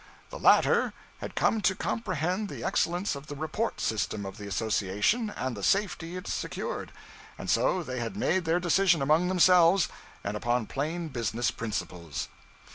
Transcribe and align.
The 0.31 0.39
latter 0.39 0.93
had 1.19 1.35
come 1.35 1.61
to 1.61 1.75
comprehend 1.75 2.49
the 2.49 2.63
excellence 2.63 3.13
of 3.13 3.27
the 3.27 3.35
'report' 3.35 3.79
system 3.79 4.25
of 4.25 4.39
the 4.39 4.47
association 4.47 5.29
and 5.29 5.55
the 5.55 5.61
safety 5.61 6.17
it 6.17 6.25
secured, 6.27 6.91
and 7.37 7.47
so 7.51 7.83
they 7.83 7.99
had 7.99 8.17
made 8.17 8.45
their 8.45 8.59
decision 8.59 9.03
among 9.03 9.27
themselves 9.27 9.89
and 10.23 10.35
upon 10.35 10.65
plain 10.65 11.09
business 11.09 11.51
principles. 11.51 12.29